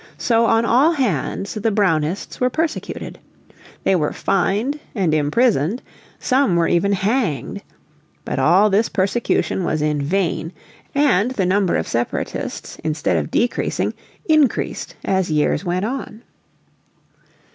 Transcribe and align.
So 0.17 0.47
on 0.47 0.65
all 0.65 0.93
hands 0.93 1.53
the 1.53 1.69
Brownists 1.69 2.39
were 2.39 2.49
persecuted. 2.49 3.19
They 3.83 3.95
were 3.95 4.11
fined 4.13 4.79
and 4.95 5.13
imprisoned, 5.13 5.83
some 6.17 6.55
were 6.55 6.67
even 6.67 6.91
hanged. 6.93 7.61
But 8.25 8.39
all 8.39 8.71
this 8.71 8.89
persecution 8.89 9.63
was 9.63 9.79
in 9.79 10.01
vain, 10.01 10.53
and 10.95 11.29
the 11.29 11.45
number 11.45 11.75
of 11.75 11.87
Separatists 11.87 12.79
instead 12.83 13.15
of 13.17 13.29
decreasing 13.29 13.93
increased 14.25 14.95
as 15.05 15.29
years 15.29 15.63
went 15.63 15.85
on. 15.85 16.23